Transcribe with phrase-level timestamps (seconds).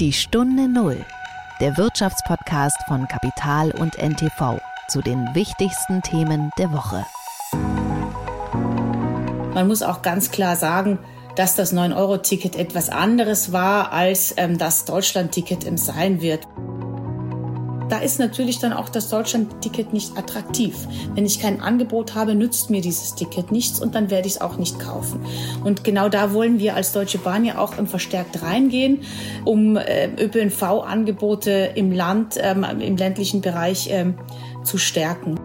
[0.00, 1.06] Die Stunde Null,
[1.60, 7.06] der Wirtschaftspodcast von Kapital und NTV zu den wichtigsten Themen der Woche.
[9.54, 10.98] Man muss auch ganz klar sagen,
[11.36, 16.44] dass das 9-Euro-Ticket etwas anderes war, als ähm, das Deutschland-Ticket sein wird.
[17.94, 20.74] Da ist natürlich dann auch das Deutschland-Ticket nicht attraktiv.
[21.14, 24.40] Wenn ich kein Angebot habe, nützt mir dieses Ticket nichts und dann werde ich es
[24.40, 25.20] auch nicht kaufen.
[25.62, 29.02] Und genau da wollen wir als Deutsche Bahn ja auch verstärkt reingehen,
[29.44, 34.18] um äh, ÖPNV-Angebote im Land, ähm, im ländlichen Bereich ähm,
[34.64, 35.38] zu stärken.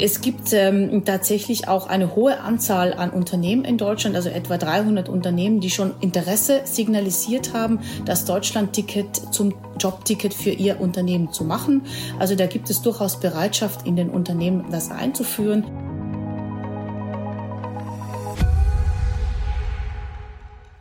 [0.00, 5.08] Es gibt ähm, tatsächlich auch eine hohe Anzahl an Unternehmen in Deutschland, also etwa 300
[5.08, 11.82] Unternehmen, die schon Interesse signalisiert haben, das Deutschland-Ticket zum Jobticket für ihr Unternehmen zu machen.
[12.18, 15.64] Also da gibt es durchaus Bereitschaft in den Unternehmen, das einzuführen.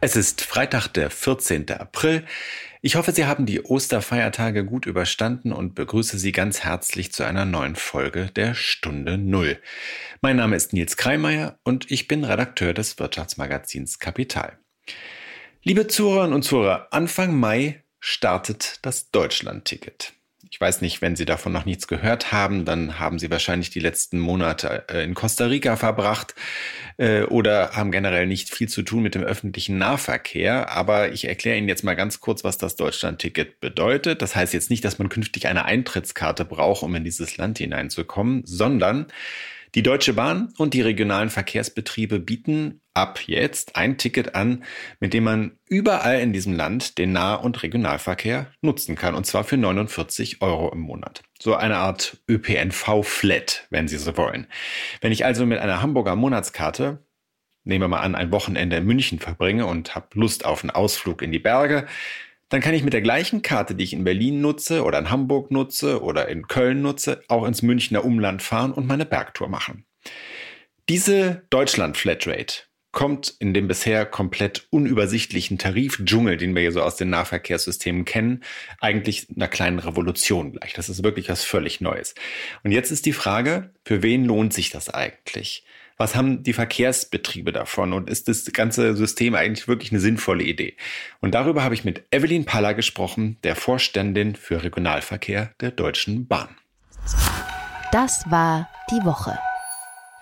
[0.01, 1.69] Es ist Freitag, der 14.
[1.69, 2.25] April.
[2.85, 7.45] Ich hoffe, Sie haben die Osterfeiertage gut überstanden und begrüße Sie ganz herzlich zu einer
[7.45, 9.57] neuen Folge der Stunde Null.
[10.19, 14.59] Mein Name ist Nils Kreimeier und ich bin Redakteur des Wirtschaftsmagazins Kapital.
[15.63, 20.11] Liebe Zuhörerinnen und Zuhörer, Anfang Mai startet das Deutschland-Ticket.
[20.53, 23.79] Ich weiß nicht, wenn Sie davon noch nichts gehört haben, dann haben Sie wahrscheinlich die
[23.79, 26.35] letzten Monate äh, in Costa Rica verbracht
[26.97, 30.69] äh, oder haben generell nicht viel zu tun mit dem öffentlichen Nahverkehr.
[30.69, 34.21] Aber ich erkläre Ihnen jetzt mal ganz kurz, was das Deutschland-Ticket bedeutet.
[34.21, 38.43] Das heißt jetzt nicht, dass man künftig eine Eintrittskarte braucht, um in dieses Land hineinzukommen,
[38.45, 39.07] sondern
[39.75, 44.63] die Deutsche Bahn und die regionalen Verkehrsbetriebe bieten ab jetzt ein Ticket an,
[44.99, 49.43] mit dem man überall in diesem Land den Nah- und Regionalverkehr nutzen kann, und zwar
[49.43, 51.23] für 49 Euro im Monat.
[51.39, 54.47] So eine Art ÖPNV-Flat, wenn Sie so wollen.
[55.01, 56.99] Wenn ich also mit einer Hamburger Monatskarte
[57.63, 61.21] nehmen wir mal an, ein Wochenende in München verbringe und habe Lust auf einen Ausflug
[61.21, 61.87] in die Berge,
[62.53, 65.49] dann kann ich mit der gleichen Karte, die ich in Berlin nutze oder in Hamburg
[65.49, 69.85] nutze oder in Köln nutze, auch ins Münchner Umland fahren und meine Bergtour machen.
[70.87, 77.09] Diese Deutschland-Flatrate kommt in dem bisher komplett unübersichtlichen Tarifdschungel, den wir hier so aus den
[77.09, 78.43] Nahverkehrssystemen kennen,
[78.79, 80.73] eigentlich einer kleinen Revolution gleich.
[80.73, 82.13] Das ist wirklich was völlig Neues.
[82.63, 85.65] Und jetzt ist die Frage, für wen lohnt sich das eigentlich?
[86.03, 87.93] Was haben die Verkehrsbetriebe davon?
[87.93, 90.75] Und ist das ganze System eigentlich wirklich eine sinnvolle Idee?
[91.21, 96.57] Und darüber habe ich mit Evelyn Paller gesprochen, der Vorständin für Regionalverkehr der Deutschen Bahn.
[97.93, 99.39] Das war die Woche.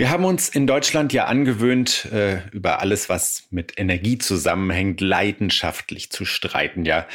[0.01, 6.09] Wir haben uns in Deutschland ja angewöhnt, äh, über alles, was mit Energie zusammenhängt, leidenschaftlich
[6.09, 7.05] zu streiten, ja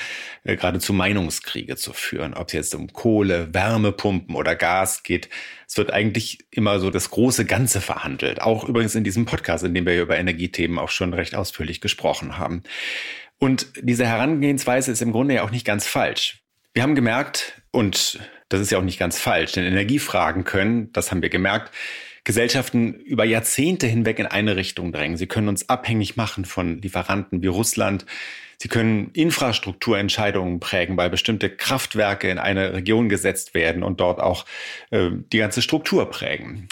[0.45, 2.33] äh, geradezu Meinungskriege zu führen.
[2.35, 5.29] Ob es jetzt um Kohle, Wärmepumpen oder Gas geht,
[5.67, 8.41] es wird eigentlich immer so das große Ganze verhandelt.
[8.41, 12.39] Auch übrigens in diesem Podcast, in dem wir über Energiethemen auch schon recht ausführlich gesprochen
[12.39, 12.63] haben.
[13.41, 16.45] Und diese Herangehensweise ist im Grunde ja auch nicht ganz falsch.
[16.73, 21.11] Wir haben gemerkt, und das ist ja auch nicht ganz falsch, denn Energiefragen können, das
[21.11, 21.73] haben wir gemerkt,
[22.27, 25.17] Gesellschaften über Jahrzehnte hinweg in eine Richtung drängen.
[25.17, 28.05] Sie können uns abhängig machen von Lieferanten wie Russland.
[28.59, 34.45] Sie können Infrastrukturentscheidungen prägen, weil bestimmte Kraftwerke in eine Region gesetzt werden und dort auch
[34.91, 36.67] äh, die ganze Struktur prägen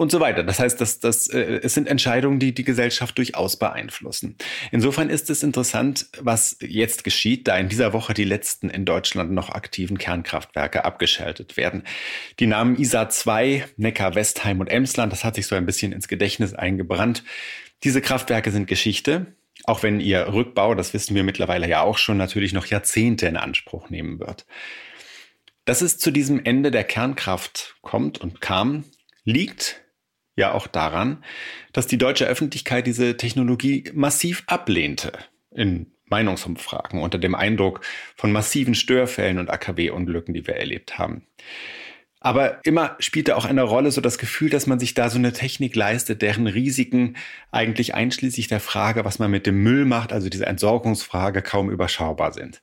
[0.00, 0.42] und so weiter.
[0.42, 4.34] Das heißt, dass das, äh, es sind Entscheidungen, die die Gesellschaft durchaus beeinflussen.
[4.72, 9.30] Insofern ist es interessant, was jetzt geschieht, da in dieser Woche die letzten in Deutschland
[9.30, 11.82] noch aktiven Kernkraftwerke abgeschaltet werden.
[12.38, 16.08] Die Namen ISA 2, Neckar, Westheim und Emsland, das hat sich so ein bisschen ins
[16.08, 17.22] Gedächtnis eingebrannt.
[17.84, 19.26] Diese Kraftwerke sind Geschichte.
[19.64, 23.36] Auch wenn ihr Rückbau, das wissen wir mittlerweile ja auch schon, natürlich noch Jahrzehnte in
[23.36, 24.46] Anspruch nehmen wird.
[25.66, 28.84] Dass es zu diesem Ende der Kernkraft kommt und kam,
[29.24, 29.82] liegt
[30.36, 31.24] ja auch daran,
[31.72, 35.12] dass die deutsche Öffentlichkeit diese Technologie massiv ablehnte
[35.54, 37.80] in Meinungsumfragen unter dem Eindruck
[38.16, 41.26] von massiven Störfällen und AKW-Unglücken, die wir erlebt haben.
[42.22, 45.32] Aber immer spielte auch eine Rolle so das Gefühl, dass man sich da so eine
[45.32, 47.16] Technik leistet, deren Risiken
[47.50, 52.34] eigentlich einschließlich der Frage, was man mit dem Müll macht, also diese Entsorgungsfrage, kaum überschaubar
[52.34, 52.60] sind.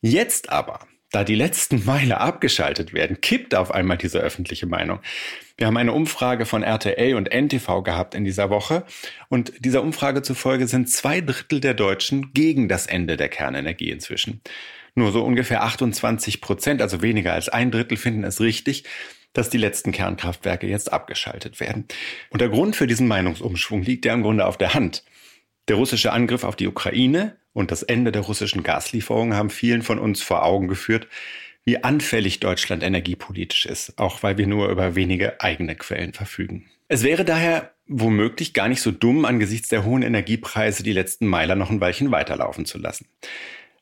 [0.00, 5.00] Jetzt aber da die letzten Meile abgeschaltet werden, kippt auf einmal diese öffentliche Meinung.
[5.56, 8.84] Wir haben eine Umfrage von RTL und NTV gehabt in dieser Woche
[9.28, 14.40] und dieser Umfrage zufolge sind zwei Drittel der Deutschen gegen das Ende der Kernenergie inzwischen.
[14.94, 18.84] Nur so ungefähr 28 Prozent, also weniger als ein Drittel, finden es richtig,
[19.32, 21.86] dass die letzten Kernkraftwerke jetzt abgeschaltet werden.
[22.30, 25.04] Und der Grund für diesen Meinungsumschwung liegt ja im Grunde auf der Hand.
[25.68, 29.98] Der russische Angriff auf die Ukraine und das Ende der russischen Gaslieferungen haben vielen von
[29.98, 31.08] uns vor Augen geführt,
[31.64, 36.70] wie anfällig Deutschland energiepolitisch ist, auch weil wir nur über wenige eigene Quellen verfügen.
[36.88, 41.56] Es wäre daher womöglich gar nicht so dumm, angesichts der hohen Energiepreise die letzten Meiler
[41.56, 43.06] noch ein Weilchen weiterlaufen zu lassen.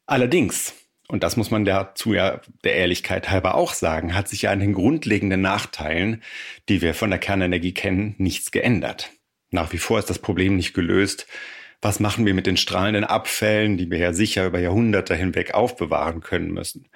[0.06, 0.74] Allerdings,
[1.08, 4.60] und das muss man dazu ja der Ehrlichkeit halber auch sagen, hat sich ja an
[4.60, 6.22] den grundlegenden Nachteilen,
[6.68, 9.10] die wir von der Kernenergie kennen, nichts geändert.
[9.50, 11.26] Nach wie vor ist das Problem nicht gelöst.
[11.80, 16.20] Was machen wir mit den strahlenden Abfällen, die wir ja sicher über Jahrhunderte hinweg aufbewahren
[16.20, 16.88] können müssen?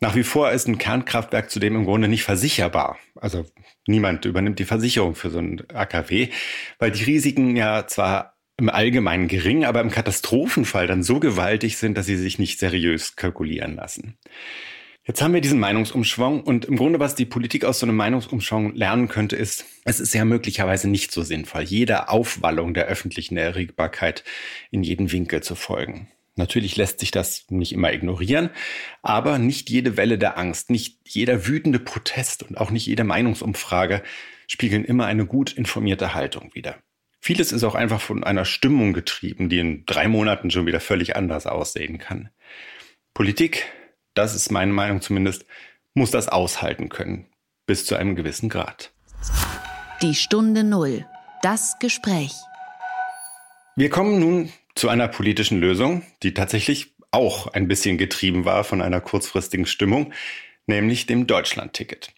[0.00, 2.98] Nach wie vor ist ein Kernkraftwerk zudem im Grunde nicht versicherbar.
[3.14, 3.46] Also
[3.86, 6.28] niemand übernimmt die Versicherung für so ein AKW,
[6.78, 11.96] weil die Risiken ja zwar im Allgemeinen gering, aber im Katastrophenfall dann so gewaltig sind,
[11.96, 14.18] dass sie sich nicht seriös kalkulieren lassen.
[15.06, 18.74] Jetzt haben wir diesen Meinungsumschwung und im Grunde, was die Politik aus so einem Meinungsumschwung
[18.74, 24.24] lernen könnte, ist, es ist ja möglicherweise nicht so sinnvoll, jeder Aufwallung der öffentlichen Erregbarkeit
[24.70, 26.08] in jeden Winkel zu folgen.
[26.36, 28.48] Natürlich lässt sich das nicht immer ignorieren,
[29.02, 34.02] aber nicht jede Welle der Angst, nicht jeder wütende Protest und auch nicht jede Meinungsumfrage
[34.46, 36.78] spiegeln immer eine gut informierte Haltung wider.
[37.20, 41.14] Vieles ist auch einfach von einer Stimmung getrieben, die in drei Monaten schon wieder völlig
[41.14, 42.30] anders aussehen kann.
[43.12, 43.66] Politik,
[44.14, 45.44] das ist meine Meinung zumindest,
[45.92, 47.26] muss das aushalten können,
[47.66, 48.92] bis zu einem gewissen Grad.
[50.02, 51.06] Die Stunde Null.
[51.42, 52.32] Das Gespräch.
[53.76, 58.82] Wir kommen nun zu einer politischen Lösung, die tatsächlich auch ein bisschen getrieben war von
[58.82, 60.12] einer kurzfristigen Stimmung,
[60.66, 62.12] nämlich dem Deutschlandticket.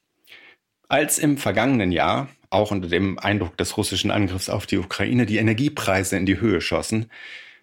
[0.88, 5.38] Als im vergangenen Jahr auch unter dem Eindruck des russischen Angriffs auf die Ukraine die
[5.38, 7.10] Energiepreise in die Höhe schossen,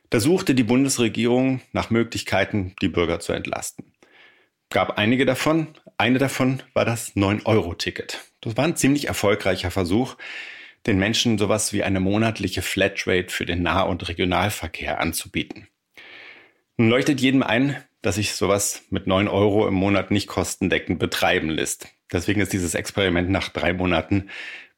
[0.09, 3.92] da suchte die Bundesregierung nach Möglichkeiten, die Bürger zu entlasten.
[4.69, 5.67] Gab einige davon.
[5.97, 8.19] Eine davon war das 9-Euro-Ticket.
[8.41, 10.15] Das war ein ziemlich erfolgreicher Versuch,
[10.87, 15.67] den Menschen sowas wie eine monatliche Flatrate für den Nah- und Regionalverkehr anzubieten.
[16.77, 21.49] Nun leuchtet jedem ein, dass sich sowas mit 9 Euro im Monat nicht kostendeckend betreiben
[21.49, 21.87] lässt.
[22.11, 24.29] Deswegen ist dieses Experiment nach drei Monaten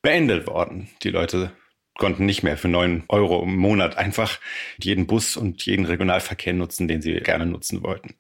[0.02, 0.90] beendet worden.
[1.04, 1.52] Die Leute
[1.98, 4.40] konnten nicht mehr für neun Euro im Monat einfach
[4.78, 8.14] jeden Bus und jeden Regionalverkehr nutzen, den sie gerne nutzen wollten.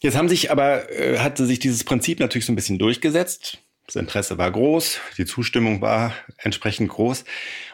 [0.00, 3.58] Jetzt haben sich aber, äh, hatte sich dieses Prinzip natürlich so ein bisschen durchgesetzt.
[3.86, 7.24] Das Interesse war groß, die Zustimmung war entsprechend groß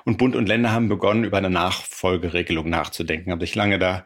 [0.04, 4.04] und Bund und Länder haben begonnen, über eine Nachfolgeregelung nachzudenken, haben sich lange da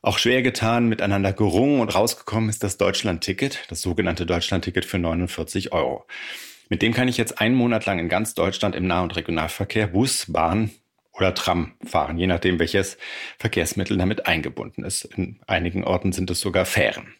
[0.00, 5.72] auch schwer getan, miteinander gerungen und rausgekommen ist das Deutschland-Ticket, das sogenannte Deutschland-Ticket für 49
[5.72, 6.06] Euro.
[6.68, 9.88] Mit dem kann ich jetzt einen Monat lang in ganz Deutschland im Nah- und Regionalverkehr
[9.88, 10.70] Bus, Bahn
[11.18, 12.98] oder Tram fahren, je nachdem, welches
[13.38, 15.04] Verkehrsmittel damit eingebunden ist.
[15.04, 17.14] In einigen Orten sind es sogar Fähren.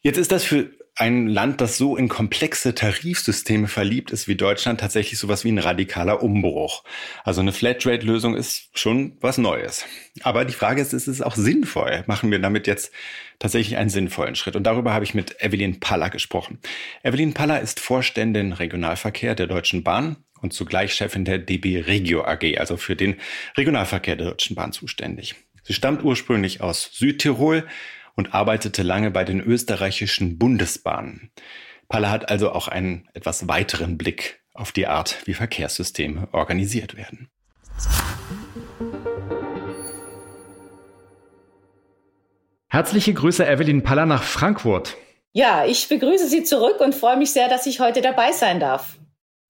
[0.00, 4.78] Jetzt ist das für ein Land, das so in komplexe Tarifsysteme verliebt ist wie Deutschland,
[4.80, 6.84] tatsächlich sowas wie ein radikaler Umbruch.
[7.24, 9.84] Also eine Flatrate-Lösung ist schon was Neues.
[10.22, 12.04] Aber die Frage ist, ist es auch sinnvoll?
[12.06, 12.92] Machen wir damit jetzt
[13.40, 14.54] tatsächlich einen sinnvollen Schritt?
[14.54, 16.60] Und darüber habe ich mit Evelyn Paller gesprochen.
[17.02, 22.58] Evelyn Paller ist Vorständin Regionalverkehr der Deutschen Bahn und zugleich Chefin der DB Regio AG,
[22.58, 23.16] also für den
[23.56, 25.34] Regionalverkehr der Deutschen Bahn zuständig.
[25.64, 27.66] Sie stammt ursprünglich aus Südtirol,
[28.14, 31.30] und arbeitete lange bei den österreichischen Bundesbahnen.
[31.88, 37.28] Palle hat also auch einen etwas weiteren Blick auf die Art, wie Verkehrssysteme organisiert werden.
[42.68, 44.96] Herzliche Grüße, Evelyn Paller nach Frankfurt.
[45.32, 48.98] Ja, ich begrüße Sie zurück und freue mich sehr, dass ich heute dabei sein darf.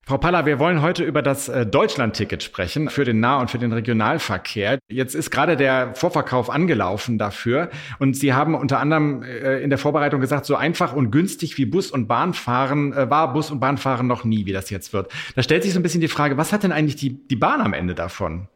[0.07, 3.59] Frau Palla, wir wollen heute über das äh, Deutschland-Ticket sprechen für den Nah- und für
[3.59, 4.79] den Regionalverkehr.
[4.89, 9.79] Jetzt ist gerade der Vorverkauf angelaufen dafür und Sie haben unter anderem äh, in der
[9.79, 14.07] Vorbereitung gesagt, so einfach und günstig wie Bus und Bahnfahren äh, war Bus und Bahnfahren
[14.07, 15.11] noch nie, wie das jetzt wird.
[15.37, 17.63] Da stellt sich so ein bisschen die Frage, was hat denn eigentlich die, die Bahn
[17.63, 18.49] am Ende davon?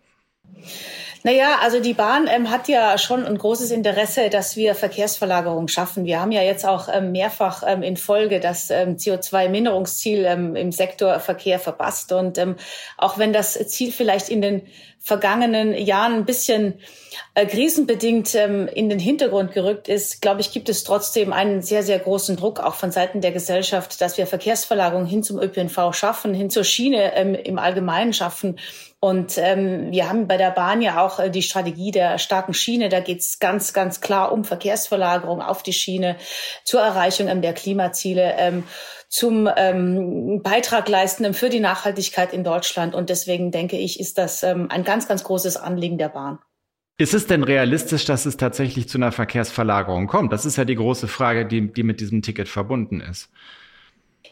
[1.25, 6.05] Naja, also die Bahn ähm, hat ja schon ein großes Interesse, dass wir Verkehrsverlagerung schaffen.
[6.05, 10.71] Wir haben ja jetzt auch ähm, mehrfach ähm, in Folge das ähm, CO2-Minderungsziel ähm, im
[10.71, 12.13] Sektor Verkehr verpasst.
[12.13, 12.57] Und ähm,
[12.97, 14.63] auch wenn das Ziel vielleicht in den
[15.01, 16.75] vergangenen Jahren ein bisschen
[17.35, 21.83] äh, krisenbedingt ähm, in den Hintergrund gerückt ist, glaube ich, gibt es trotzdem einen sehr,
[21.83, 26.35] sehr großen Druck auch von Seiten der Gesellschaft, dass wir Verkehrsverlagerung hin zum ÖPNV schaffen,
[26.35, 28.59] hin zur Schiene ähm, im Allgemeinen schaffen.
[29.00, 32.88] Und ähm, wir haben bei der Bahn ja auch äh, die Strategie der starken Schiene.
[32.88, 36.17] Da geht es ganz, ganz klar um Verkehrsverlagerung auf die Schiene
[36.64, 38.35] zur Erreichung ähm, der Klimaziele.
[38.38, 38.64] Ähm,
[39.09, 42.95] zum ähm, Beitrag leisten für die Nachhaltigkeit in Deutschland.
[42.95, 46.40] Und deswegen denke ich, ist das ähm, ein ganz, ganz großes Anliegen der Bahn.
[46.99, 50.33] Ist es denn realistisch, dass es tatsächlich zu einer Verkehrsverlagerung kommt?
[50.33, 53.31] Das ist ja die große Frage, die, die mit diesem Ticket verbunden ist.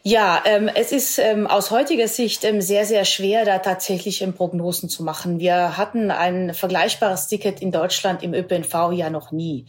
[0.08, 4.34] Ja, ähm, es ist ähm, aus heutiger Sicht ähm, sehr, sehr schwer, da tatsächlich ähm,
[4.34, 5.40] Prognosen zu machen.
[5.40, 9.66] Wir hatten ein vergleichbares Ticket in Deutschland im ÖPNV ja noch nie.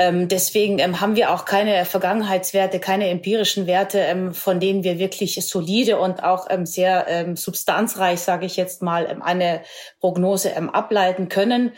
[0.00, 4.98] Ähm, deswegen ähm, haben wir auch keine Vergangenheitswerte, keine empirischen Werte, ähm, von denen wir
[4.98, 9.60] wirklich solide und auch ähm, sehr ähm, substanzreich, sage ich jetzt mal, ähm, eine
[10.00, 11.72] Prognose ableiten können.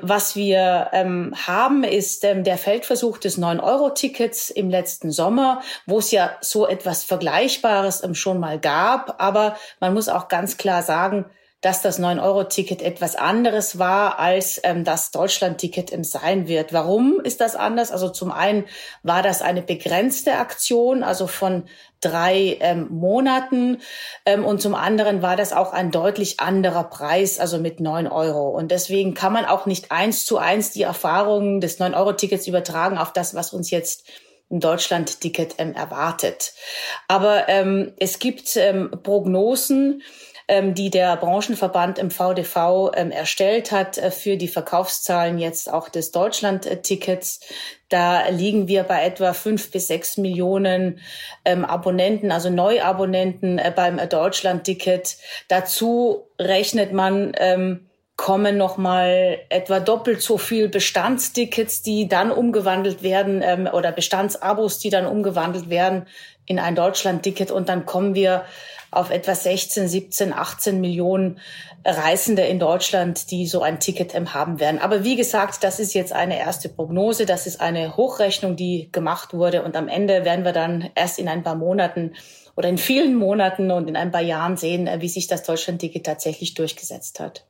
[0.00, 6.66] was wir haben, ist der Feldversuch des 9-Euro-Tickets im letzten Sommer, wo es ja so
[6.66, 9.20] etwas Vergleichbares schon mal gab.
[9.20, 11.26] Aber man muss auch ganz klar sagen,
[11.62, 16.72] dass das 9-Euro-Ticket etwas anderes war, als ähm, das Deutschland-Ticket im sein wird.
[16.72, 17.90] Warum ist das anders?
[17.90, 18.66] Also zum einen
[19.02, 21.64] war das eine begrenzte Aktion, also von
[22.00, 23.78] drei ähm, Monaten.
[24.26, 28.50] Ähm, und zum anderen war das auch ein deutlich anderer Preis, also mit 9 Euro.
[28.50, 33.12] Und deswegen kann man auch nicht eins zu eins die Erfahrungen des 9-Euro-Tickets übertragen auf
[33.12, 34.04] das, was uns jetzt
[34.50, 36.52] ein Deutschland-Ticket ähm, erwartet.
[37.08, 40.02] Aber ähm, es gibt ähm, Prognosen,
[40.74, 46.12] die der Branchenverband im VDV ähm, erstellt hat äh, für die Verkaufszahlen jetzt auch des
[46.12, 47.40] Deutschland-Tickets.
[47.88, 51.00] Da liegen wir bei etwa fünf bis sechs Millionen
[51.44, 55.16] ähm, Abonnenten, also Neuabonnenten äh, beim Deutschland-Ticket.
[55.48, 57.86] Dazu rechnet man ähm,
[58.16, 64.78] kommen noch mal etwa doppelt so viel Bestandstickets, die dann umgewandelt werden ähm, oder Bestandsabos,
[64.78, 66.06] die dann umgewandelt werden
[66.46, 68.44] in ein Deutschland-Ticket und dann kommen wir
[68.96, 71.38] auf etwa 16, 17, 18 Millionen
[71.84, 74.80] Reisende in Deutschland, die so ein Ticket haben werden.
[74.80, 79.34] Aber wie gesagt, das ist jetzt eine erste Prognose, das ist eine Hochrechnung, die gemacht
[79.34, 82.14] wurde und am Ende werden wir dann erst in ein paar Monaten
[82.56, 86.54] oder in vielen Monaten und in ein paar Jahren sehen, wie sich das Deutschland-Ticket tatsächlich
[86.54, 87.46] durchgesetzt hat.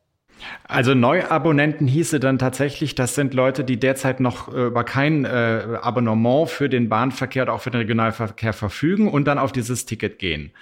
[0.68, 5.78] Also Neuabonnenten hieße dann tatsächlich, das sind Leute, die derzeit noch äh, über kein äh,
[5.80, 10.18] Abonnement für den Bahnverkehr oder auch für den Regionalverkehr verfügen und dann auf dieses Ticket
[10.18, 10.52] gehen.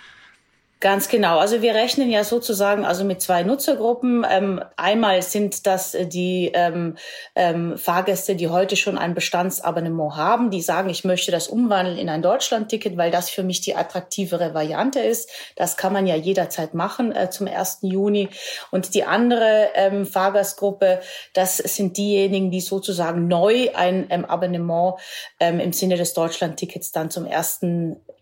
[0.85, 1.39] Ganz genau.
[1.39, 4.27] Also wir rechnen ja sozusagen also mit zwei Nutzergruppen.
[4.31, 6.99] Ähm, einmal sind das äh, die ähm,
[7.35, 12.11] ähm, Fahrgäste, die heute schon ein Bestandsabonnement haben, die sagen, ich möchte das umwandeln in
[12.11, 15.31] ein Deutschlandticket, weil das für mich die attraktivere Variante ist.
[15.57, 17.79] Das kann man ja jederzeit machen äh, zum 1.
[17.81, 18.29] Juni.
[18.71, 21.01] Und die andere ähm, Fahrgastgruppe,
[21.33, 24.97] das sind diejenigen, die sozusagen neu ein ähm, Abonnement
[25.41, 27.61] ähm, im Sinne des Deutschlandtickets dann zum 1.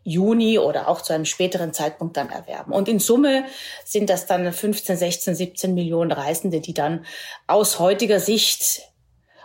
[0.04, 2.72] Juni oder auch zu einem späteren Zeitpunkt dann erwerben.
[2.72, 3.44] Und in Summe
[3.84, 7.04] sind das dann 15, 16, 17 Millionen Reisende, die dann
[7.46, 8.82] aus heutiger Sicht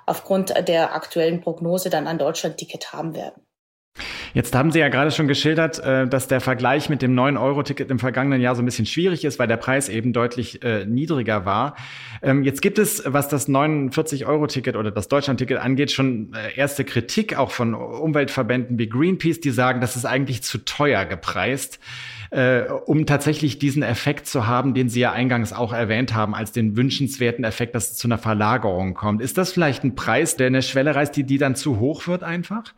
[0.06, 3.47] aufgrund der aktuellen Prognose dann ein Deutschland-Ticket haben werden.
[4.34, 8.00] Jetzt haben Sie ja gerade schon geschildert, äh, dass der Vergleich mit dem 9-Euro-Ticket im
[8.00, 11.76] vergangenen Jahr so ein bisschen schwierig ist, weil der Preis eben deutlich äh, niedriger war.
[12.22, 17.38] Ähm, jetzt gibt es, was das 49-Euro-Ticket oder das Deutschland-Ticket angeht, schon äh, erste Kritik
[17.38, 21.80] auch von Umweltverbänden wie Greenpeace, die sagen, das ist eigentlich zu teuer gepreist.
[22.86, 26.76] um tatsächlich diesen Effekt zu haben, den Sie ja eingangs auch erwähnt haben, als den
[26.76, 29.22] wünschenswerten Effekt, dass es zu einer Verlagerung kommt.
[29.22, 32.24] Ist das vielleicht ein Preis, der eine Schwelle reißt, die, die dann zu hoch wird
[32.24, 32.74] einfach?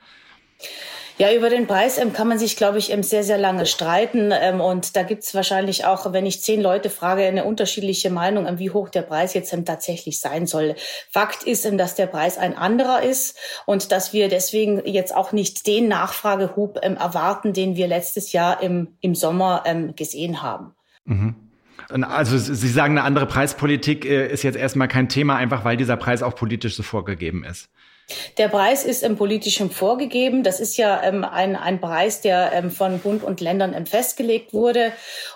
[1.21, 4.31] Ja, über den Preis ähm, kann man sich, glaube ich, ähm, sehr, sehr lange streiten.
[4.31, 8.57] Ähm, und da gibt's wahrscheinlich auch, wenn ich zehn Leute frage, eine unterschiedliche Meinung, ähm,
[8.57, 10.75] wie hoch der Preis jetzt ähm, tatsächlich sein soll.
[11.11, 15.33] Fakt ist, ähm, dass der Preis ein anderer ist und dass wir deswegen jetzt auch
[15.33, 19.63] nicht den Nachfragehub erwarten, den wir letztes Jahr im, im Sommer
[19.97, 20.73] gesehen haben.
[21.03, 21.35] Mhm.
[21.89, 25.97] Also Sie sagen, eine andere Preispolitik äh, ist jetzt erstmal kein Thema, einfach weil dieser
[25.97, 27.69] Preis auch politisch so vorgegeben ist.
[28.37, 30.43] Der Preis ist im politischen vorgegeben.
[30.43, 34.53] Das ist ja ähm, ein, ein Preis, der ähm, von Bund und Ländern ähm, festgelegt
[34.53, 34.91] wurde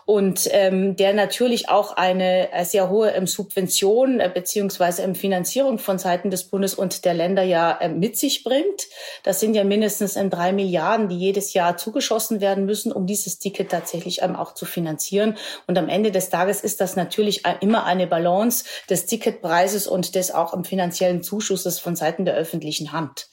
[0.05, 5.79] und ähm, der natürlich auch eine äh, sehr hohe ähm, Subvention äh, beziehungsweise ähm, Finanzierung
[5.79, 8.87] von Seiten des Bundes und der Länder ja ähm, mit sich bringt.
[9.23, 13.39] Das sind ja mindestens ähm, drei Milliarden, die jedes Jahr zugeschossen werden müssen, um dieses
[13.39, 15.37] Ticket tatsächlich ähm, auch zu finanzieren.
[15.67, 20.15] Und am Ende des Tages ist das natürlich äh, immer eine Balance des Ticketpreises und
[20.15, 23.27] des auch im finanziellen Zuschusses von Seiten der Öffentlichkeit öffentlichen Hand.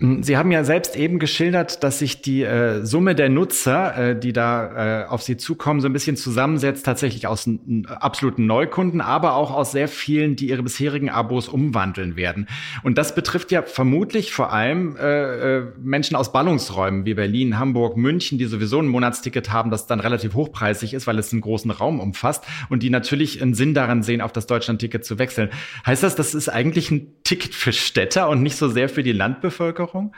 [0.00, 4.18] Hm, Sie haben ja selbst eben geschildert, dass sich die äh, Summe der Nutzer, äh,
[4.18, 7.48] die da äh, auf Sie zukommen, so ein bisschen zusammensetzt, tatsächlich aus
[7.88, 12.48] absoluten Neukunden, aber auch aus sehr vielen, die ihre bisherigen Abos umwandeln werden.
[12.82, 17.96] Und das betrifft ja vermutlich vor allem äh, äh, Menschen aus Ballungsräumen wie Berlin, Hamburg,
[17.96, 21.70] München, die sowieso ein Monatsticket haben, das dann relativ hochpreisig ist, weil es einen großen
[21.70, 25.50] Raum umfasst und die natürlich einen Sinn daran sehen, auf das Deutschlandticket zu wechseln.
[25.84, 29.12] Heißt das, das ist eigentlich ein Ticket für Städter und nicht so sehr für die
[29.12, 29.87] Landbevölkerung?
[29.88, 30.12] Bevölkerung?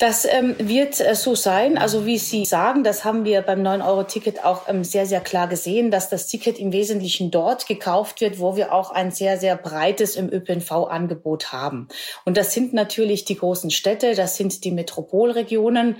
[0.00, 1.76] Das ähm, wird äh, so sein.
[1.76, 5.90] Also wie Sie sagen, das haben wir beim 9-Euro-Ticket auch ähm, sehr, sehr klar gesehen,
[5.90, 10.16] dass das Ticket im Wesentlichen dort gekauft wird, wo wir auch ein sehr, sehr breites
[10.16, 11.88] im ÖPNV-Angebot haben.
[12.24, 15.96] Und das sind natürlich die großen Städte, das sind die Metropolregionen.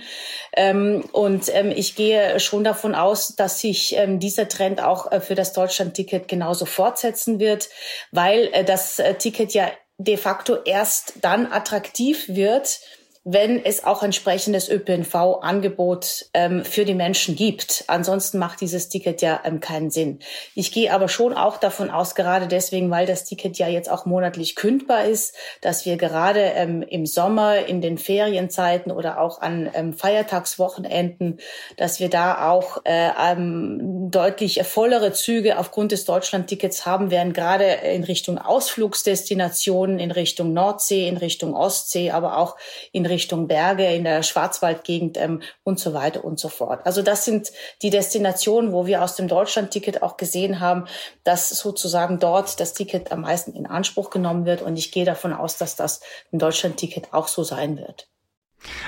[0.57, 5.21] Ähm, und ähm, ich gehe schon davon aus, dass sich ähm, dieser Trend auch äh,
[5.21, 7.69] für das Deutschland-Ticket genauso fortsetzen wird,
[8.11, 9.69] weil äh, das äh, Ticket ja
[10.03, 12.79] de facto erst dann attraktiv wird,
[13.23, 17.83] wenn es auch entsprechendes ÖPNV-Angebot ähm, für die Menschen gibt.
[17.85, 20.19] Ansonsten macht dieses Ticket ja ähm, keinen Sinn.
[20.55, 24.05] Ich gehe aber schon auch davon aus, gerade deswegen, weil das Ticket ja jetzt auch
[24.05, 29.69] monatlich kündbar ist, dass wir gerade ähm, im Sommer, in den Ferienzeiten oder auch an
[29.75, 31.39] ähm, Feiertagswochenenden,
[31.77, 37.65] dass wir da auch äh, ähm, deutlich vollere Züge aufgrund des Deutschland-Tickets haben werden, gerade
[37.65, 42.57] in Richtung Ausflugsdestinationen, in Richtung Nordsee, in Richtung Ostsee, aber auch
[42.91, 46.85] in Richtung Berge, in der Schwarzwaldgegend ähm, und so weiter und so fort.
[46.85, 47.51] Also das sind
[47.83, 50.85] die Destinationen, wo wir aus dem Deutschland-Ticket auch gesehen haben,
[51.23, 54.63] dass sozusagen dort das Ticket am meisten in Anspruch genommen wird.
[54.63, 56.01] Und ich gehe davon aus, dass das
[56.31, 58.07] im Deutschland-Ticket auch so sein wird.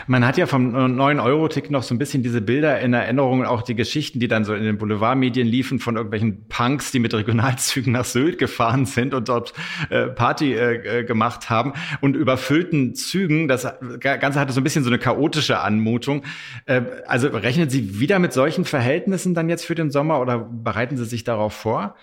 [0.06, 3.75] Man hat ja vom 9-Euro-Tick noch so ein bisschen diese Bilder in Erinnerung, auch die
[3.75, 8.06] Geschichten, die dann so in den Boulevardmedien liefen von irgendwelchen Punks, die mit Regionalzügen nach
[8.06, 9.53] Sylt gefahren sind und dort
[9.89, 13.48] äh, Party äh, äh gemacht haben und überfüllten Zügen.
[13.48, 13.68] Das
[14.00, 16.24] Ganze hatte so ein bisschen so eine chaotische Anmutung.
[16.65, 20.98] Äh, also rechnen Sie wieder mit solchen Verhältnissen dann jetzt für den Sommer oder bereiten
[20.98, 21.96] Sie sich darauf vor?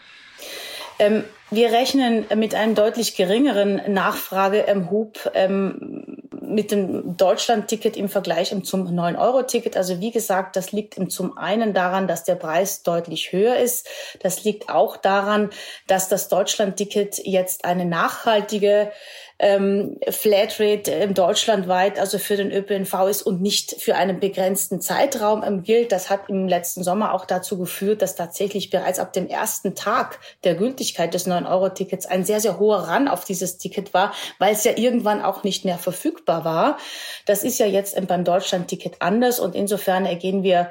[1.00, 8.86] Ähm, wir rechnen mit einem deutlich geringeren Nachfragehub ähm, mit dem Deutschland-Ticket im Vergleich zum
[8.86, 9.76] 9-Euro-Ticket.
[9.76, 13.88] Also wie gesagt, das liegt zum einen daran, dass der Preis deutlich höher ist.
[14.20, 15.50] Das liegt auch daran,
[15.86, 18.92] dass das Deutschland-Ticket jetzt eine nachhaltige
[19.40, 25.42] ähm, Flatrate äh, deutschlandweit, also für den ÖPNV ist und nicht für einen begrenzten Zeitraum
[25.42, 25.92] ähm, gilt.
[25.92, 30.18] Das hat im letzten Sommer auch dazu geführt, dass tatsächlich bereits ab dem ersten Tag
[30.44, 34.64] der Gültigkeit des 9-Euro-Tickets ein sehr, sehr hoher Ran auf dieses Ticket war, weil es
[34.64, 36.78] ja irgendwann auch nicht mehr verfügbar war.
[37.24, 40.70] Das ist ja jetzt beim Deutschland-Ticket anders und insofern ergehen wir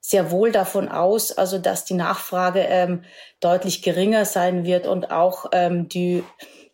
[0.00, 3.02] sehr wohl davon aus, also dass die Nachfrage ähm,
[3.40, 6.22] deutlich geringer sein wird und auch ähm, die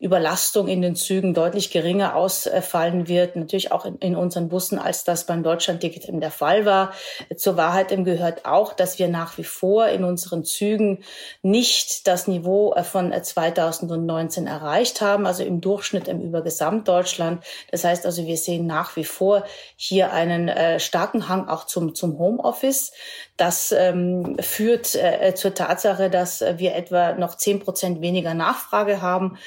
[0.00, 5.04] Überlastung in den Zügen deutlich geringer ausfallen wird, natürlich auch in, in unseren Bussen, als
[5.04, 6.92] das beim Deutschlandticket der Fall war.
[7.36, 11.04] Zur Wahrheit gehört auch, dass wir nach wie vor in unseren Zügen
[11.42, 17.44] nicht das Niveau äh, von 2019 äh, erreicht haben, also im Durchschnitt über Gesamtdeutschland.
[17.70, 19.44] Das heißt also, wir sehen nach wie vor
[19.76, 22.92] hier einen äh, starken Hang auch zum, zum Homeoffice.
[23.40, 29.38] Das ähm, führt äh, zur Tatsache, dass wir etwa noch zehn Prozent weniger Nachfrage haben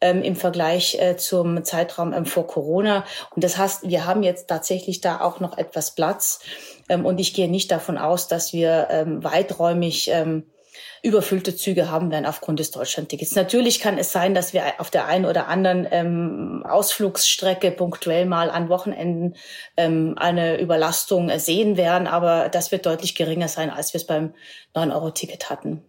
[0.00, 3.04] ähm, im Vergleich äh, zum Zeitraum ähm, vor Corona.
[3.36, 6.40] Und das heißt, wir haben jetzt tatsächlich da auch noch etwas Platz.
[6.88, 10.46] Ähm, und ich gehe nicht davon aus, dass wir ähm, weiträumig ähm,
[11.02, 13.34] überfüllte Züge haben werden aufgrund des Deutschlandtickets.
[13.34, 18.50] Natürlich kann es sein, dass wir auf der einen oder anderen ähm, Ausflugsstrecke punktuell mal
[18.50, 19.34] an Wochenenden
[19.76, 24.32] ähm, eine Überlastung sehen werden, aber das wird deutlich geringer sein, als wir es beim
[24.74, 25.82] 9-Euro-Ticket hatten.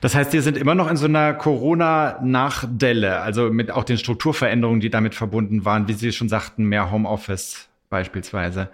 [0.00, 4.80] Das heißt, wir sind immer noch in so einer Corona-Nachdelle, also mit auch den Strukturveränderungen,
[4.80, 8.68] die damit verbunden waren, wie Sie schon sagten, mehr Homeoffice beispielsweise.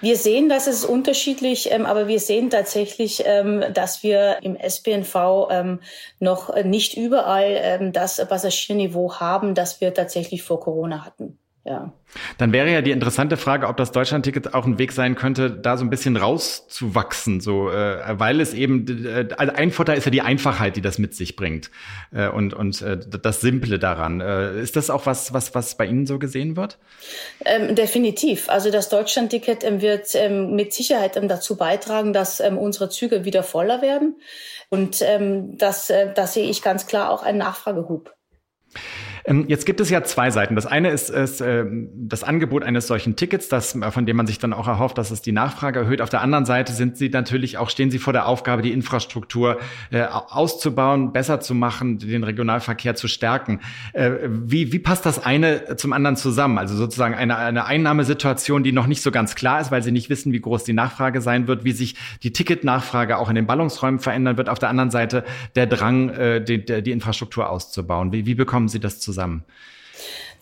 [0.00, 5.48] Wir sehen, dass es unterschiedlich, ähm, aber wir sehen tatsächlich, ähm, dass wir im SPNV
[5.50, 5.80] ähm,
[6.20, 11.92] noch nicht überall ähm, das Passagierniveau haben, das wir tatsächlich vor Corona hatten ja.
[12.38, 15.76] Dann wäre ja die interessante Frage, ob das Deutschlandticket auch ein Weg sein könnte, da
[15.76, 20.10] so ein bisschen rauszuwachsen, so, äh, weil es eben, äh, also ein Vorteil ist ja
[20.10, 21.70] die Einfachheit, die das mit sich bringt
[22.12, 24.20] äh, und und äh, das Simple daran.
[24.20, 26.78] Äh, ist das auch was, was was bei Ihnen so gesehen wird?
[27.44, 28.48] Ähm, definitiv.
[28.48, 33.24] Also das Deutschlandticket ähm, wird ähm, mit Sicherheit ähm, dazu beitragen, dass ähm, unsere Züge
[33.24, 34.16] wieder voller werden
[34.68, 38.14] und ähm, das, äh, das sehe ich ganz klar auch ein Nachfragehub.
[39.26, 40.54] Ähm, jetzt gibt es ja zwei Seiten.
[40.54, 44.26] Das eine ist, ist äh, das Angebot eines solchen Tickets, das, äh, von dem man
[44.26, 46.00] sich dann auch erhofft, dass es die Nachfrage erhöht.
[46.00, 49.58] Auf der anderen Seite sind Sie natürlich auch, stehen Sie vor der Aufgabe, die Infrastruktur
[49.90, 53.60] äh, auszubauen, besser zu machen, den Regionalverkehr zu stärken.
[53.92, 56.58] Äh, wie, wie passt das eine zum anderen zusammen?
[56.58, 60.08] Also sozusagen eine, eine Einnahmesituation, die noch nicht so ganz klar ist, weil Sie nicht
[60.08, 63.98] wissen, wie groß die Nachfrage sein wird, wie sich die Ticketnachfrage auch in den Ballungsräumen
[63.98, 64.48] verändern wird.
[64.48, 65.24] Auf der anderen Seite
[65.56, 68.12] der Drang, äh, die, die Infrastruktur auszubauen.
[68.12, 69.15] Wie, wie bekommen Sie das zusammen?
[69.16, 69.44] Zusammen?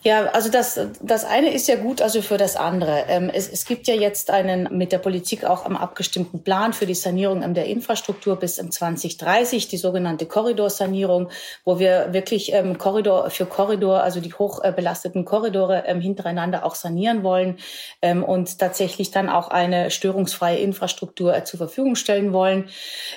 [0.05, 3.05] Ja, also das, das eine ist ja gut, also für das andere.
[3.07, 6.85] Ähm, es, es gibt ja jetzt einen mit der Politik auch am abgestimmten Plan für
[6.85, 11.31] die Sanierung der Infrastruktur bis 2030, die sogenannte Korridorsanierung,
[11.63, 17.23] wo wir wirklich ähm, Korridor für Korridor, also die hochbelasteten Korridore ähm, hintereinander auch sanieren
[17.23, 17.57] wollen
[18.01, 22.69] und tatsächlich dann auch eine störungsfreie Infrastruktur äh, zur Verfügung stellen wollen.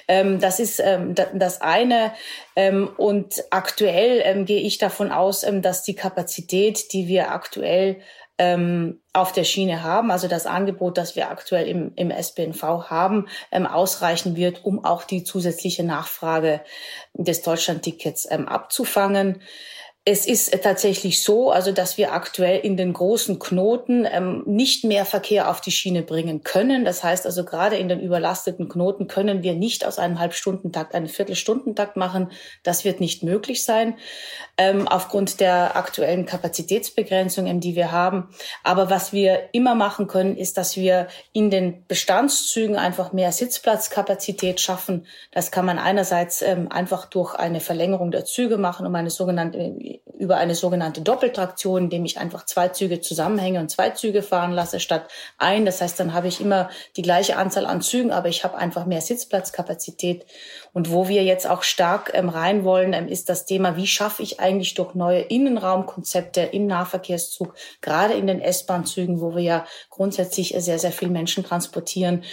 [0.07, 0.83] Das ist
[1.35, 2.13] das eine.
[2.59, 8.01] Ähm, und aktuell ähm, gehe ich davon aus, ähm, dass die Kapazität, die wir aktuell
[8.41, 13.67] auf der Schiene haben, also das Angebot, das wir aktuell im, im SPNV haben, ähm,
[13.67, 16.61] ausreichen wird, um auch die zusätzliche Nachfrage
[17.15, 19.43] des Deutschlandtickets ähm, abzufangen.
[20.11, 25.05] Es ist tatsächlich so, also dass wir aktuell in den großen Knoten ähm, nicht mehr
[25.05, 26.87] Verkehr auf die Schiene bringen können.
[26.87, 31.09] Das heißt also gerade in den überlasteten Knoten können wir nicht aus einem Halbstundentakt einen
[31.09, 32.31] Viertelstundentakt machen.
[32.63, 33.99] Das wird nicht möglich sein
[34.57, 38.31] ähm, aufgrund der aktuellen Kapazitätsbegrenzungen, die wir haben.
[38.65, 44.59] Aber was wir immer machen können, ist, dass wir in den Bestandszügen einfach mehr Sitzplatzkapazität
[44.59, 45.07] schaffen.
[45.33, 49.98] Das kann man einerseits ähm, einfach durch eine Verlängerung der Züge machen, um eine sogenannte
[50.19, 54.81] über eine sogenannte Doppeltraktion, indem ich einfach zwei Züge zusammenhänge und zwei Züge fahren lasse
[54.81, 55.09] statt
[55.39, 55.65] ein.
[55.65, 58.85] Das heißt, dann habe ich immer die gleiche Anzahl an Zügen, aber ich habe einfach
[58.87, 60.27] mehr Sitzplatzkapazität.
[60.73, 64.23] Und wo wir jetzt auch stark ähm, rein wollen, ähm, ist das Thema, wie schaffe
[64.23, 70.55] ich eigentlich durch neue Innenraumkonzepte im Nahverkehrszug, gerade in den S-Bahn-Zügen, wo wir ja grundsätzlich
[70.59, 72.25] sehr, sehr viel Menschen transportieren,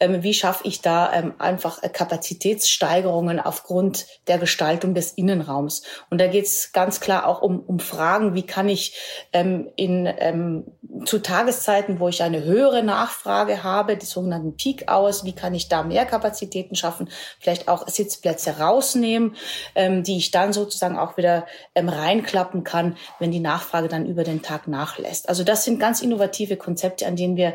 [0.00, 5.82] ähm, wie schaffe ich da ähm, einfach Kapazitätssteigerungen aufgrund der Gestaltung des Innenraums?
[6.10, 8.94] Und da geht es ganz klar auch um, um Fragen, wie kann ich
[9.32, 10.64] ähm, in, ähm,
[11.04, 15.68] zu Tageszeiten, wo ich eine höhere Nachfrage habe, die sogenannten Peak Hours, wie kann ich
[15.68, 17.08] da mehr Kapazitäten schaffen,
[17.40, 19.36] vielleicht auch Sitzplätze rausnehmen,
[19.74, 24.24] ähm, die ich dann sozusagen auch wieder ähm, reinklappen kann, wenn die Nachfrage dann über
[24.24, 25.28] den Tag nachlässt.
[25.28, 27.54] Also das sind ganz innovative Konzepte, an denen wir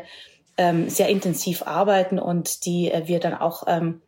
[0.56, 4.02] ähm, sehr intensiv arbeiten und die äh, wir dann auch ähm,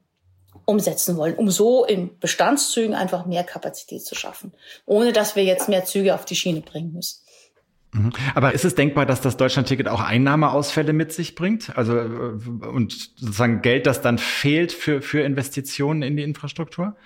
[0.65, 4.53] umsetzen wollen, um so in Bestandszügen einfach mehr Kapazität zu schaffen,
[4.87, 7.23] ohne dass wir jetzt mehr Züge auf die Schiene bringen müssen.
[7.93, 8.11] Mhm.
[8.35, 11.77] Aber ist es denkbar, dass das Deutschlandticket auch Einnahmeausfälle mit sich bringt?
[11.77, 12.05] Also äh,
[12.67, 16.97] und sozusagen Geld, das dann fehlt für, für Investitionen in die Infrastruktur?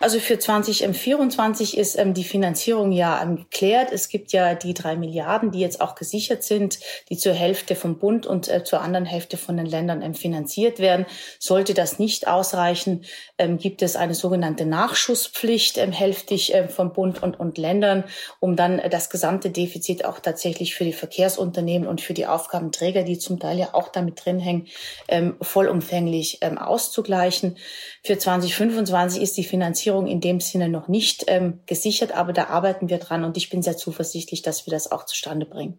[0.00, 3.92] Also für 2024 ist ähm, die Finanzierung ja ähm, geklärt.
[3.92, 6.78] Es gibt ja die drei Milliarden, die jetzt auch gesichert sind,
[7.10, 10.78] die zur Hälfte vom Bund und äh, zur anderen Hälfte von den Ländern ähm, finanziert
[10.78, 11.04] werden.
[11.38, 13.04] Sollte das nicht ausreichen,
[13.36, 18.04] ähm, gibt es eine sogenannte Nachschusspflicht, ähm, hälftig ähm, vom Bund und, und Ländern,
[18.38, 23.02] um dann äh, das gesamte Defizit auch tatsächlich für die Verkehrsunternehmen und für die Aufgabenträger,
[23.02, 24.66] die zum Teil ja auch damit drin hängen,
[25.08, 27.58] ähm, vollumfänglich auszugleichen.
[28.02, 32.88] Für 2025 ist die Finanzierung in dem Sinne noch nicht ähm, gesichert, aber da arbeiten
[32.88, 35.78] wir dran und ich bin sehr zuversichtlich, dass wir das auch zustande bringen.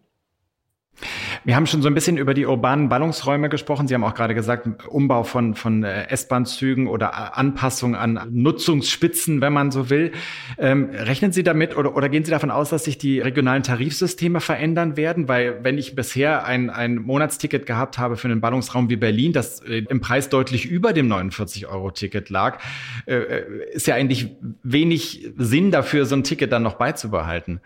[1.44, 3.88] Wir haben schon so ein bisschen über die urbanen Ballungsräume gesprochen.
[3.88, 9.52] Sie haben auch gerade gesagt, Umbau von, von äh, S-Bahn-Zügen oder Anpassung an Nutzungsspitzen, wenn
[9.52, 10.12] man so will.
[10.56, 14.40] Ähm, rechnen Sie damit oder, oder gehen Sie davon aus, dass sich die regionalen Tarifsysteme
[14.40, 15.26] verändern werden?
[15.26, 19.60] Weil wenn ich bisher ein, ein Monatsticket gehabt habe für einen Ballungsraum wie Berlin, das
[19.62, 22.60] äh, im Preis deutlich über dem 49-Euro-Ticket lag,
[23.06, 24.28] äh, äh, ist ja eigentlich
[24.62, 27.60] wenig Sinn dafür, so ein Ticket dann noch beizubehalten.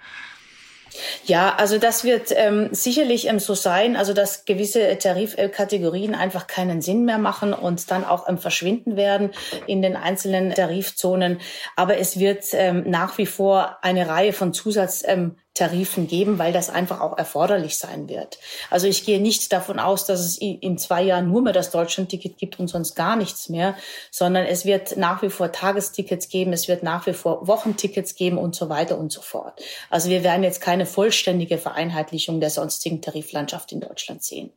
[1.24, 6.82] Ja, also das wird ähm, sicherlich ähm, so sein, also dass gewisse Tarifkategorien einfach keinen
[6.82, 9.30] Sinn mehr machen und dann auch ähm, verschwinden werden
[9.66, 11.40] in den einzelnen Tarifzonen.
[11.74, 16.52] Aber es wird ähm, nach wie vor eine Reihe von Zusatz ähm, Tarifen geben, weil
[16.52, 18.38] das einfach auch erforderlich sein wird.
[18.70, 22.38] Also ich gehe nicht davon aus, dass es in zwei Jahren nur mehr das Deutschlandticket
[22.38, 23.74] gibt und sonst gar nichts mehr,
[24.10, 28.38] sondern es wird nach wie vor Tagestickets geben, es wird nach wie vor Wochentickets geben
[28.38, 29.60] und so weiter und so fort.
[29.90, 34.50] Also wir werden jetzt keine vollständige Vereinheitlichung der sonstigen Tariflandschaft in Deutschland sehen.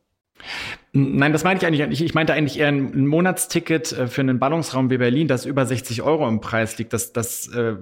[0.92, 2.00] Nein, das meine ich eigentlich nicht.
[2.00, 6.02] Ich meinte eigentlich eher ein Monatsticket äh, für einen Ballungsraum wie Berlin, das über 60
[6.02, 6.92] Euro im Preis liegt.
[6.92, 7.76] Das, das äh,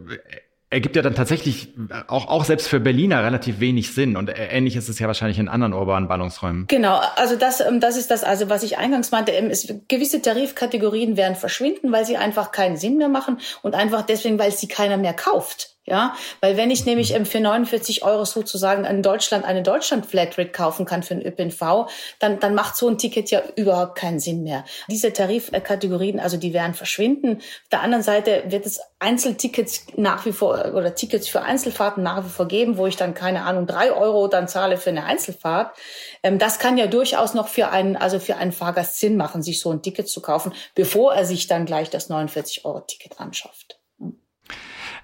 [0.71, 1.73] ergibt ja dann tatsächlich
[2.09, 4.17] auch, auch selbst für Berliner relativ wenig Sinn.
[4.17, 6.67] Und ähnlich ist es ja wahrscheinlich in anderen urbanen Ballungsräumen.
[6.67, 10.21] Genau, also das, ähm, das ist das, also was ich eingangs meinte, ist, ähm, gewisse
[10.21, 14.69] Tarifkategorien werden verschwinden, weil sie einfach keinen Sinn mehr machen und einfach deswegen, weil sie
[14.69, 15.78] keiner mehr kauft.
[15.89, 20.85] Ja, weil wenn ich nämlich ähm, für 49 Euro sozusagen in Deutschland eine Deutschland-Flatrate kaufen
[20.85, 24.65] kann für den ÖPNV, dann, dann macht so ein Ticket ja überhaupt keinen Sinn mehr.
[24.91, 27.39] Diese Tarifkategorien, also die werden verschwinden.
[27.39, 32.23] Auf der anderen Seite wird es Einzeltickets nach wie vor oder Tickets für Einzelfahrten nach
[32.23, 35.75] wie vor geben, wo ich dann keine Ahnung drei Euro dann zahle für eine Einzelfahrt.
[36.23, 39.61] Ähm, das kann ja durchaus noch für einen, also für einen Fahrgast Sinn machen, sich
[39.61, 43.78] so ein Ticket zu kaufen, bevor er sich dann gleich das 49 Euro Ticket anschafft.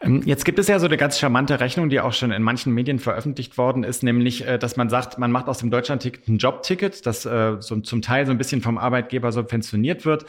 [0.01, 2.73] Ähm, jetzt gibt es ja so eine ganz charmante Rechnung, die auch schon in manchen
[2.73, 6.39] Medien veröffentlicht worden ist, nämlich, äh, dass man sagt, man macht aus dem Deutschlandticket ein
[6.39, 10.27] Jobticket, das äh, zum Teil so ein bisschen vom Arbeitgeber subventioniert wird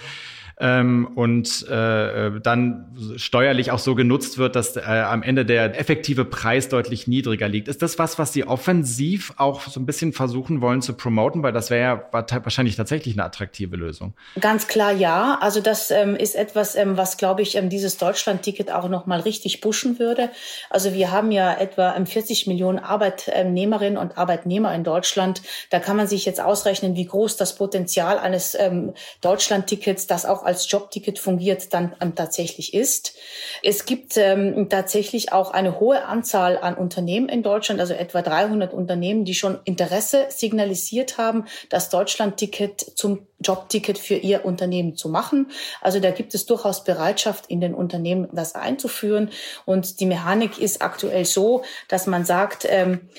[0.58, 6.24] ähm, und äh, dann steuerlich auch so genutzt wird, dass äh, am Ende der effektive
[6.24, 7.68] Preis deutlich niedriger liegt.
[7.68, 11.44] Ist das was, was Sie offensiv auch so ein bisschen versuchen wollen zu promoten?
[11.44, 14.14] Weil das wäre ja wahrscheinlich tatsächlich eine attraktive Lösung.
[14.40, 15.38] Ganz klar ja.
[15.42, 19.60] Also das ähm, ist etwas, ähm, was, glaube ich, ähm, dieses Deutschland-Ticket auch nochmal richtig
[19.60, 20.30] pushen würde.
[20.70, 25.42] Also wir haben ja etwa 40 ähm, Millionen Arbeitnehmerinnen und Arbeitnehmer in Deutschland.
[25.70, 30.45] Da kann man sich jetzt ausrechnen, wie groß das Potenzial eines ähm, Deutschland-Tickets, das auch
[30.46, 33.16] als Jobticket fungiert, dann ähm, tatsächlich ist.
[33.64, 38.74] Es gibt ähm, tatsächlich auch eine hohe Anzahl an Unternehmen in Deutschland, also etwa 300
[38.74, 45.52] Unternehmen, die schon Interesse signalisiert haben, das Deutschlandticket zum Jobticket für ihr Unternehmen zu machen.
[45.82, 49.30] Also da gibt es durchaus Bereitschaft in den Unternehmen, das einzuführen.
[49.66, 53.10] Und die Mechanik ist aktuell so, dass man sagt, ähm,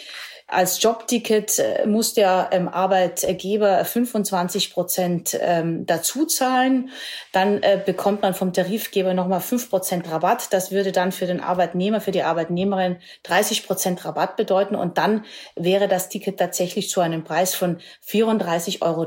[0.49, 6.91] als Jobticket äh, muss der ähm, Arbeitgeber 25 Prozent ähm, dazu zahlen.
[7.33, 10.53] Dann äh, bekommt man vom Tarifgeber nochmal 5 Prozent Rabatt.
[10.53, 14.77] Das würde dann für den Arbeitnehmer, für die Arbeitnehmerin 30 Prozent Rabatt bedeuten.
[14.77, 15.25] Und dann
[15.57, 19.07] wäre das Ticket tatsächlich zu einem Preis von 34,30 Euro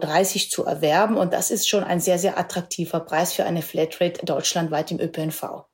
[0.49, 1.15] zu erwerben.
[1.15, 5.69] Und das ist schon ein sehr, sehr attraktiver Preis für eine Flatrate deutschlandweit im ÖPNV.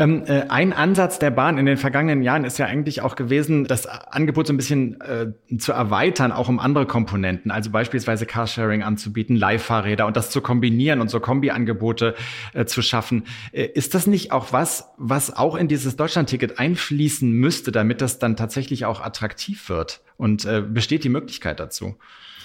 [0.00, 3.66] Ähm, äh, ein Ansatz der Bahn in den vergangenen Jahren ist ja eigentlich auch gewesen,
[3.66, 5.26] das Angebot so ein bisschen äh,
[5.58, 11.02] zu erweitern, auch um andere Komponenten, also beispielsweise Carsharing anzubieten, Leihfahrräder und das zu kombinieren
[11.02, 12.14] und so Kombiangebote
[12.54, 13.24] äh, zu schaffen.
[13.52, 18.18] Äh, ist das nicht auch was, was auch in dieses Deutschlandticket einfließen müsste, damit das
[18.18, 20.00] dann tatsächlich auch attraktiv wird?
[20.16, 21.96] Und äh, besteht die Möglichkeit dazu?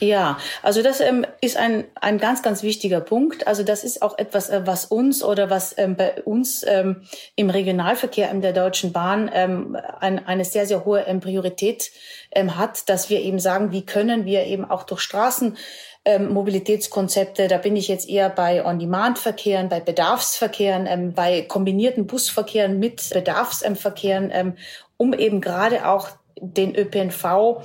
[0.01, 3.47] Ja, also das ähm, ist ein, ein ganz, ganz wichtiger Punkt.
[3.47, 7.03] Also das ist auch etwas, äh, was uns oder was ähm, bei uns ähm,
[7.37, 11.91] im Regionalverkehr in der Deutschen Bahn ähm, ein, eine sehr, sehr hohe ähm, Priorität
[12.31, 15.55] ähm, hat, dass wir eben sagen, wie können wir eben auch durch Straßen
[16.03, 22.79] ähm, Mobilitätskonzepte, da bin ich jetzt eher bei On-Demand-Verkehren, bei Bedarfsverkehren, ähm, bei kombinierten Busverkehren
[22.79, 24.57] mit Bedarfsverkehren, ähm,
[24.97, 27.63] um eben gerade auch den ÖPNV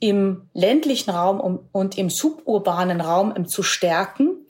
[0.00, 4.46] im ländlichen Raum und im suburbanen Raum zu stärken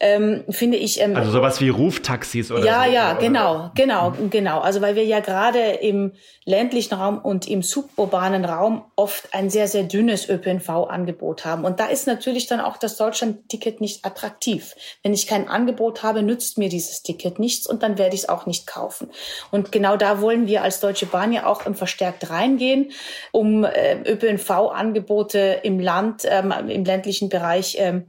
[0.00, 1.00] ähm, finde ich.
[1.00, 3.20] Ähm, also sowas wie Ruftaxis oder Ja, so, ja, oder?
[3.20, 4.30] genau, genau, mhm.
[4.30, 4.60] genau.
[4.60, 6.12] Also weil wir ja gerade im
[6.44, 11.64] ländlichen Raum und im suburbanen Raum oft ein sehr, sehr dünnes ÖPNV-Angebot haben.
[11.64, 14.74] Und da ist natürlich dann auch das Deutschland-Ticket nicht attraktiv.
[15.02, 18.28] Wenn ich kein Angebot habe, nützt mir dieses Ticket nichts und dann werde ich es
[18.28, 19.10] auch nicht kaufen.
[19.50, 22.92] Und genau da wollen wir als Deutsche Bahn ja auch verstärkt reingehen,
[23.32, 28.06] um äh, ÖPNV-Angebote im Land, ähm, im ländlichen Bereich ähm,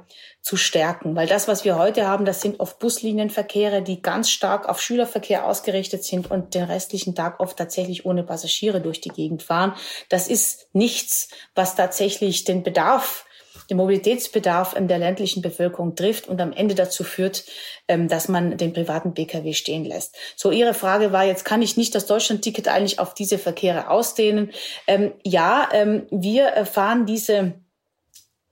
[0.49, 1.15] zu stärken.
[1.15, 5.45] Weil das, was wir heute haben, das sind oft Buslinienverkehre, die ganz stark auf Schülerverkehr
[5.45, 9.75] ausgerichtet sind und den restlichen Tag oft tatsächlich ohne Passagiere durch die Gegend fahren.
[10.09, 13.25] Das ist nichts, was tatsächlich den Bedarf
[13.69, 17.45] den Mobilitätsbedarf der ländlichen Bevölkerung trifft und am Ende dazu führt,
[17.87, 20.15] ähm, dass man den privaten Pkw stehen lässt.
[20.35, 24.51] So, Ihre Frage war jetzt, kann ich nicht das Deutschlandticket eigentlich auf diese Verkehre ausdehnen?
[24.87, 27.58] Ähm, ja, ähm, wir fahren diese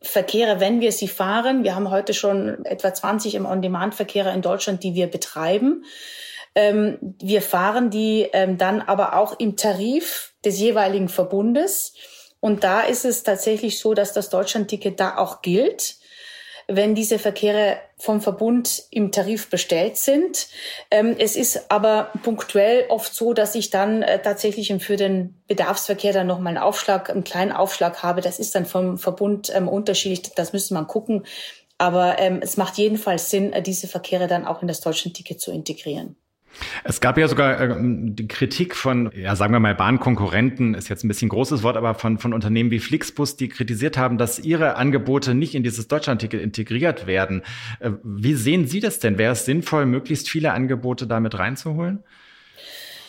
[0.07, 1.63] Verkehre, wenn wir sie fahren.
[1.63, 5.83] Wir haben heute schon etwa 20 im On-Demand-Verkehre in Deutschland, die wir betreiben.
[6.55, 11.93] Ähm, wir fahren die ähm, dann aber auch im Tarif des jeweiligen Verbundes.
[12.39, 15.96] Und da ist es tatsächlich so, dass das Deutschlandticket da auch gilt
[16.67, 20.47] wenn diese Verkehre vom Verbund im Tarif bestellt sind.
[20.91, 26.13] Ähm, es ist aber punktuell oft so, dass ich dann äh, tatsächlich für den Bedarfsverkehr
[26.13, 28.21] dann nochmal einen Aufschlag, einen kleinen Aufschlag habe.
[28.21, 30.33] Das ist dann vom Verbund ähm, unterschiedlich.
[30.35, 31.25] Das müsste man gucken.
[31.77, 35.51] Aber ähm, es macht jedenfalls Sinn, äh, diese Verkehre dann auch in das Deutschlandticket zu
[35.51, 36.17] integrieren.
[36.83, 41.03] Es gab ja sogar äh, die Kritik von, ja, sagen wir mal, Bahnkonkurrenten, ist jetzt
[41.03, 44.75] ein bisschen großes Wort, aber von, von Unternehmen wie Flixbus, die kritisiert haben, dass ihre
[44.75, 47.43] Angebote nicht in dieses Deutschlandticket integriert werden.
[47.79, 49.17] Äh, wie sehen Sie das denn?
[49.17, 52.03] Wäre es sinnvoll, möglichst viele Angebote damit reinzuholen?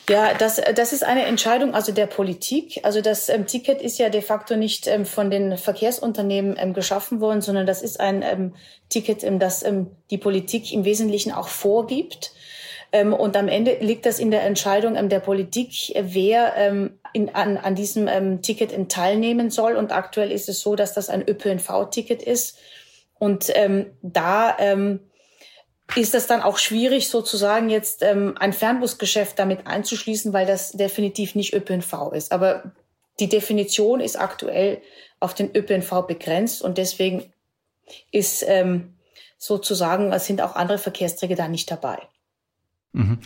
[0.09, 2.81] Ja, das, das ist eine Entscheidung also der Politik.
[2.83, 7.21] Also das ähm, Ticket ist ja de facto nicht ähm, von den Verkehrsunternehmen ähm, geschaffen
[7.21, 8.55] worden, sondern das ist ein ähm,
[8.89, 12.33] Ticket, ähm, das ähm, die Politik im Wesentlichen auch vorgibt.
[12.93, 17.35] Ähm, und am Ende liegt das in der Entscheidung ähm, der Politik, wer ähm, in,
[17.35, 19.77] an, an diesem Ticket teilnehmen soll.
[19.77, 22.59] Und aktuell ist es so, dass das ein ÖPNV-Ticket ist.
[23.19, 23.53] Und
[24.03, 24.57] da
[25.97, 31.35] ist das dann auch schwierig, sozusagen jetzt ähm, ein Fernbusgeschäft damit einzuschließen, weil das definitiv
[31.35, 32.31] nicht ÖPNV ist.
[32.31, 32.73] Aber
[33.21, 34.83] die Definition ist aktuell
[35.19, 37.33] auf den ÖPNV begrenzt und deswegen
[38.13, 38.95] ist ähm,
[39.39, 41.99] sozusagen, es sind auch andere Verkehrsträger da nicht dabei.
[42.99, 43.19] Mhm.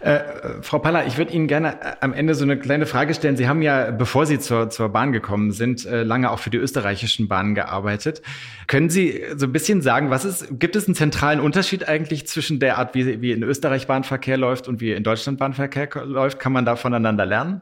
[0.00, 0.20] Äh,
[0.62, 3.36] Frau Paller, ich würde Ihnen gerne äh, am Ende so eine kleine Frage stellen.
[3.36, 6.56] Sie haben ja, bevor Sie zur, zur Bahn gekommen sind, äh, lange auch für die
[6.56, 8.22] österreichischen Bahnen gearbeitet.
[8.68, 12.58] Können Sie so ein bisschen sagen, was ist, gibt es einen zentralen Unterschied eigentlich zwischen
[12.58, 16.38] der Art, wie, wie in Österreich Bahnverkehr läuft und wie in Deutschland Bahnverkehr läuft?
[16.38, 17.60] Kann man da voneinander lernen?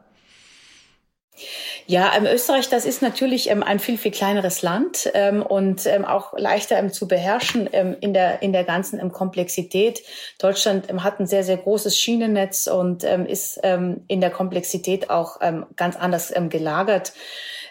[1.85, 6.03] Ja, ähm, Österreich, das ist natürlich ähm, ein viel, viel kleineres Land ähm, und ähm,
[6.03, 10.01] auch leichter ähm, zu beherrschen ähm, in, der, in der ganzen Komplexität.
[10.39, 15.39] Deutschland hat ein sehr, sehr großes Schienennetz und ist in der Komplexität auch
[15.75, 17.13] ganz anders gelagert.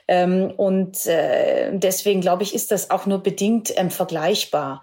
[0.09, 4.83] Und äh, deswegen glaube ich, ist das auch nur bedingt vergleichbar.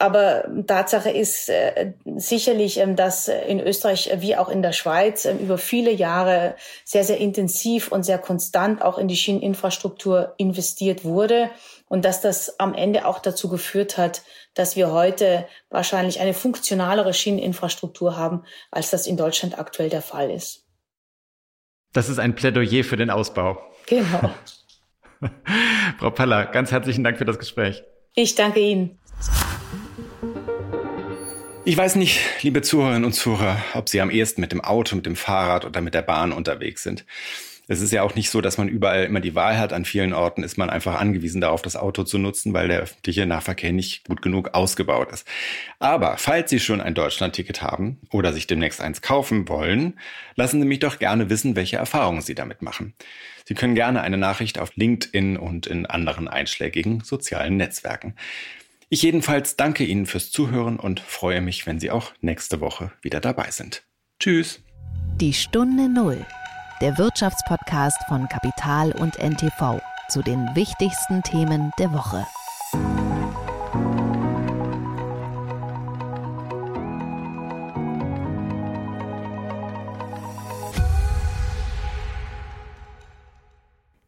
[0.00, 5.38] Aber Tatsache ist äh, sicherlich, ähm, dass in Österreich wie auch in der Schweiz ähm,
[5.38, 11.50] über viele Jahre sehr, sehr intensiv und sehr konstant auch in die Schieneninfrastruktur investiert wurde
[11.88, 14.22] und dass das am Ende auch dazu geführt hat,
[14.54, 20.30] dass wir heute wahrscheinlich eine funktionalere Schieneninfrastruktur haben, als das in Deutschland aktuell der Fall
[20.30, 20.64] ist.
[21.92, 23.60] Das ist ein Plädoyer für den Ausbau.
[23.86, 24.30] Genau.
[25.98, 27.82] Frau Paller, ganz herzlichen Dank für das Gespräch.
[28.14, 28.98] Ich danke Ihnen.
[31.68, 35.04] Ich weiß nicht, liebe Zuhörerinnen und Zuhörer, ob Sie am ehesten mit dem Auto, mit
[35.04, 37.04] dem Fahrrad oder mit der Bahn unterwegs sind.
[37.66, 39.74] Es ist ja auch nicht so, dass man überall immer die Wahl hat.
[39.74, 43.26] An vielen Orten ist man einfach angewiesen darauf, das Auto zu nutzen, weil der öffentliche
[43.26, 45.28] Nahverkehr nicht gut genug ausgebaut ist.
[45.78, 50.00] Aber falls Sie schon ein Deutschlandticket haben oder sich demnächst eins kaufen wollen,
[50.36, 52.94] lassen Sie mich doch gerne wissen, welche Erfahrungen Sie damit machen.
[53.44, 58.14] Sie können gerne eine Nachricht auf LinkedIn und in anderen einschlägigen sozialen Netzwerken.
[58.88, 63.20] Ich jedenfalls danke Ihnen fürs Zuhören und freue mich, wenn Sie auch nächste Woche wieder
[63.20, 63.84] dabei sind.
[64.18, 64.60] Tschüss.
[65.20, 66.24] Die Stunde Null
[66.80, 72.24] der Wirtschaftspodcast von Kapital und NTV zu den wichtigsten Themen der Woche.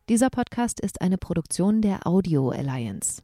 [0.09, 3.23] Dieser Podcast ist eine Produktion der Audio Alliance.